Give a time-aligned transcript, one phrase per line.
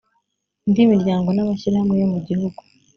[0.67, 2.59] indi miryango n amashyirahamwe yo mu gihugu